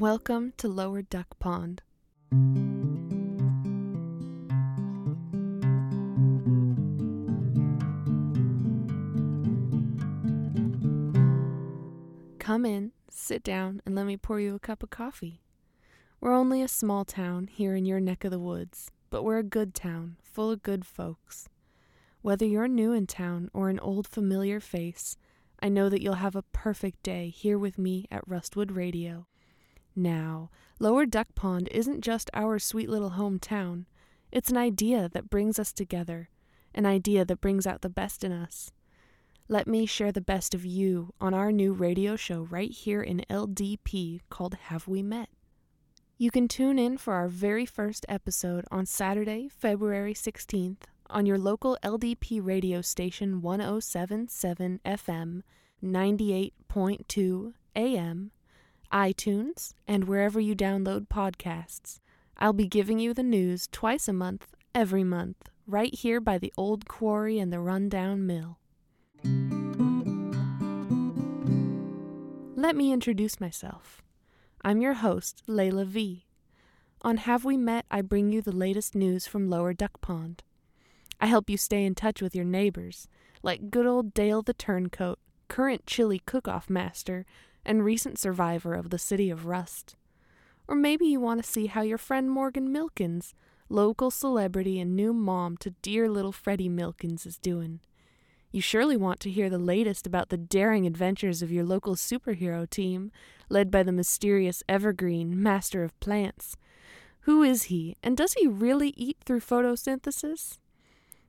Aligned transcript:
Welcome 0.00 0.54
to 0.56 0.66
Lower 0.66 1.02
Duck 1.02 1.38
Pond. 1.38 1.82
Come 12.38 12.64
in, 12.64 12.92
sit 13.10 13.42
down, 13.42 13.82
and 13.84 13.94
let 13.94 14.06
me 14.06 14.16
pour 14.16 14.40
you 14.40 14.54
a 14.54 14.58
cup 14.58 14.82
of 14.82 14.88
coffee. 14.88 15.42
We're 16.18 16.32
only 16.32 16.62
a 16.62 16.66
small 16.66 17.04
town 17.04 17.48
here 17.48 17.76
in 17.76 17.84
your 17.84 18.00
neck 18.00 18.24
of 18.24 18.30
the 18.30 18.38
woods, 18.38 18.90
but 19.10 19.22
we're 19.22 19.36
a 19.36 19.42
good 19.42 19.74
town, 19.74 20.16
full 20.22 20.50
of 20.50 20.62
good 20.62 20.86
folks. 20.86 21.50
Whether 22.22 22.46
you're 22.46 22.68
new 22.68 22.94
in 22.94 23.06
town 23.06 23.50
or 23.52 23.68
an 23.68 23.78
old 23.80 24.08
familiar 24.08 24.60
face, 24.60 25.18
I 25.62 25.68
know 25.68 25.90
that 25.90 26.00
you'll 26.00 26.14
have 26.14 26.36
a 26.36 26.40
perfect 26.40 27.02
day 27.02 27.28
here 27.28 27.58
with 27.58 27.76
me 27.76 28.06
at 28.10 28.26
Rustwood 28.26 28.74
Radio. 28.74 29.26
Now, 29.94 30.50
Lower 30.78 31.06
Duck 31.06 31.34
Pond 31.34 31.68
isn't 31.72 32.02
just 32.02 32.30
our 32.32 32.58
sweet 32.58 32.88
little 32.88 33.12
hometown, 33.12 33.86
it's 34.32 34.50
an 34.50 34.56
idea 34.56 35.08
that 35.12 35.30
brings 35.30 35.58
us 35.58 35.72
together, 35.72 36.30
an 36.74 36.86
idea 36.86 37.24
that 37.24 37.40
brings 37.40 37.66
out 37.66 37.82
the 37.82 37.88
best 37.88 38.22
in 38.22 38.32
us. 38.32 38.70
Let 39.48 39.66
me 39.66 39.86
share 39.86 40.12
the 40.12 40.20
best 40.20 40.54
of 40.54 40.64
you 40.64 41.12
on 41.20 41.34
our 41.34 41.50
new 41.50 41.72
radio 41.72 42.14
show 42.14 42.42
right 42.42 42.70
here 42.70 43.02
in 43.02 43.24
LDP 43.28 44.20
called 44.30 44.54
Have 44.54 44.86
We 44.86 45.02
Met? 45.02 45.28
You 46.16 46.30
can 46.30 46.46
tune 46.46 46.78
in 46.78 46.98
for 46.98 47.14
our 47.14 47.26
very 47.26 47.66
first 47.66 48.06
episode 48.08 48.64
on 48.70 48.86
Saturday, 48.86 49.48
February 49.48 50.14
16th 50.14 50.82
on 51.08 51.26
your 51.26 51.38
local 51.38 51.76
LDP 51.82 52.44
radio 52.44 52.80
station 52.80 53.42
1077 53.42 54.80
FM, 54.84 55.42
98.2 55.82 57.52
AM, 57.74 58.30
iTunes, 58.92 59.72
and 59.86 60.04
wherever 60.04 60.40
you 60.40 60.54
download 60.54 61.08
podcasts. 61.08 62.00
I'll 62.38 62.52
be 62.52 62.66
giving 62.66 62.98
you 62.98 63.12
the 63.12 63.22
news 63.22 63.68
twice 63.70 64.08
a 64.08 64.12
month, 64.12 64.46
every 64.74 65.04
month, 65.04 65.36
right 65.66 65.94
here 65.94 66.20
by 66.20 66.38
the 66.38 66.52
old 66.56 66.88
quarry 66.88 67.38
and 67.38 67.52
the 67.52 67.60
rundown 67.60 68.26
mill. 68.26 68.58
Let 72.56 72.76
me 72.76 72.92
introduce 72.92 73.40
myself. 73.40 74.02
I'm 74.62 74.80
your 74.80 74.94
host, 74.94 75.42
Laila 75.46 75.84
Vee. 75.84 76.26
On 77.02 77.16
Have 77.18 77.44
We 77.44 77.56
Met, 77.56 77.86
I 77.90 78.02
bring 78.02 78.30
you 78.30 78.42
the 78.42 78.52
latest 78.52 78.94
news 78.94 79.26
from 79.26 79.48
Lower 79.48 79.72
Duck 79.72 80.00
Pond. 80.00 80.42
I 81.20 81.26
help 81.26 81.48
you 81.48 81.56
stay 81.56 81.84
in 81.84 81.94
touch 81.94 82.20
with 82.20 82.34
your 82.34 82.44
neighbors, 82.44 83.08
like 83.42 83.70
good 83.70 83.86
old 83.86 84.12
Dale 84.12 84.42
the 84.42 84.52
Turncoat, 84.52 85.18
current 85.48 85.86
chili 85.86 86.20
cook 86.26 86.46
off 86.48 86.68
master, 86.68 87.24
and 87.64 87.84
recent 87.84 88.18
survivor 88.18 88.74
of 88.74 88.90
the 88.90 88.98
city 88.98 89.30
of 89.30 89.46
Rust. 89.46 89.96
Or 90.66 90.76
maybe 90.76 91.06
you 91.06 91.20
want 91.20 91.42
to 91.42 91.50
see 91.50 91.66
how 91.66 91.82
your 91.82 91.98
friend 91.98 92.30
Morgan 92.30 92.70
Milkins, 92.70 93.34
local 93.68 94.10
celebrity 94.10 94.80
and 94.80 94.94
new 94.94 95.12
mom 95.12 95.56
to 95.58 95.70
dear 95.82 96.08
little 96.08 96.32
Freddie 96.32 96.68
Milkins, 96.68 97.26
is 97.26 97.38
doing. 97.38 97.80
You 98.52 98.60
surely 98.60 98.96
want 98.96 99.20
to 99.20 99.30
hear 99.30 99.48
the 99.48 99.58
latest 99.58 100.06
about 100.06 100.28
the 100.28 100.36
daring 100.36 100.86
adventures 100.86 101.40
of 101.40 101.52
your 101.52 101.64
local 101.64 101.94
superhero 101.94 102.68
team, 102.68 103.12
led 103.48 103.70
by 103.70 103.84
the 103.84 103.92
mysterious 103.92 104.62
Evergreen, 104.68 105.40
master 105.40 105.84
of 105.84 105.98
plants. 106.00 106.56
Who 107.20 107.42
is 107.42 107.64
he, 107.64 107.96
and 108.02 108.16
does 108.16 108.32
he 108.32 108.48
really 108.48 108.94
eat 108.96 109.18
through 109.24 109.40
photosynthesis? 109.40 110.58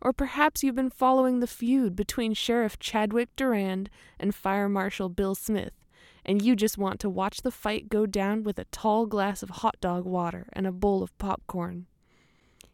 Or 0.00 0.12
perhaps 0.12 0.62
you've 0.62 0.74
been 0.74 0.90
following 0.90 1.38
the 1.38 1.46
feud 1.46 1.94
between 1.94 2.34
Sheriff 2.34 2.78
Chadwick 2.78 3.28
Durand 3.36 3.90
and 4.18 4.34
Fire 4.34 4.68
Marshal 4.68 5.08
Bill 5.08 5.34
Smith, 5.34 5.72
and 6.24 6.42
you 6.42 6.56
just 6.56 6.78
want 6.78 7.00
to 7.00 7.08
watch 7.08 7.42
the 7.42 7.50
fight 7.50 7.88
go 7.88 8.06
down 8.06 8.42
with 8.42 8.58
a 8.58 8.64
tall 8.66 9.06
glass 9.06 9.42
of 9.42 9.50
hot 9.50 9.76
dog 9.80 10.04
water 10.04 10.46
and 10.52 10.66
a 10.66 10.72
bowl 10.72 11.02
of 11.02 11.16
popcorn. 11.18 11.86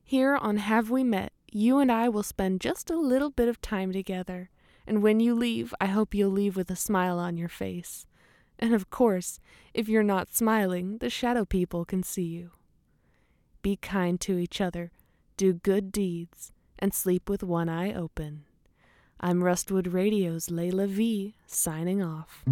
Here 0.04 0.36
on 0.36 0.56
Have 0.58 0.90
We 0.90 1.04
Met, 1.04 1.32
you 1.52 1.78
and 1.78 1.90
I 1.90 2.08
will 2.08 2.22
spend 2.22 2.60
just 2.60 2.90
a 2.90 2.98
little 2.98 3.30
bit 3.30 3.48
of 3.48 3.60
time 3.60 3.92
together, 3.92 4.50
and 4.86 5.02
when 5.02 5.20
you 5.20 5.34
leave, 5.34 5.74
I 5.80 5.86
hope 5.86 6.14
you'll 6.14 6.30
leave 6.30 6.56
with 6.56 6.70
a 6.70 6.76
smile 6.76 7.18
on 7.18 7.36
your 7.36 7.48
face. 7.48 8.06
And 8.58 8.74
of 8.74 8.90
course, 8.90 9.40
if 9.72 9.88
you're 9.88 10.02
not 10.02 10.34
smiling, 10.34 10.98
the 10.98 11.10
shadow 11.10 11.44
people 11.44 11.84
can 11.84 12.02
see 12.02 12.24
you. 12.24 12.50
Be 13.62 13.76
kind 13.76 14.20
to 14.22 14.38
each 14.38 14.60
other, 14.60 14.92
do 15.36 15.52
good 15.52 15.92
deeds, 15.92 16.52
and 16.78 16.92
sleep 16.92 17.28
with 17.28 17.42
one 17.42 17.68
eye 17.68 17.92
open. 17.92 18.44
I'm 19.20 19.40
Rustwood 19.40 19.92
Radio's 19.92 20.50
Laila 20.50 20.86
Vee, 20.86 21.34
signing 21.46 22.02
off. 22.02 22.44